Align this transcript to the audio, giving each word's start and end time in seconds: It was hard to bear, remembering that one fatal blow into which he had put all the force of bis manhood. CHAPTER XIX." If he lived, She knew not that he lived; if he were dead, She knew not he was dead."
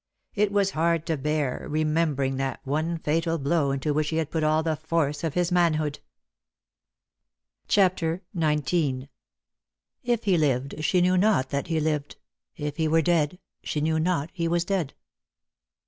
It 0.33 0.51
was 0.51 0.71
hard 0.71 1.05
to 1.05 1.15
bear, 1.15 1.67
remembering 1.69 2.37
that 2.37 2.59
one 2.63 2.97
fatal 2.97 3.37
blow 3.37 3.69
into 3.69 3.93
which 3.93 4.09
he 4.09 4.15
had 4.17 4.31
put 4.31 4.43
all 4.43 4.63
the 4.63 4.75
force 4.75 5.23
of 5.23 5.35
bis 5.35 5.51
manhood. 5.51 5.99
CHAPTER 7.67 8.23
XIX." 8.35 9.03
If 10.13 10.23
he 10.23 10.39
lived, 10.39 10.83
She 10.83 11.01
knew 11.01 11.17
not 11.17 11.51
that 11.51 11.67
he 11.67 11.79
lived; 11.79 12.15
if 12.57 12.77
he 12.77 12.87
were 12.87 13.03
dead, 13.03 13.37
She 13.61 13.79
knew 13.79 13.99
not 13.99 14.31
he 14.33 14.47
was 14.47 14.65
dead." 14.65 14.95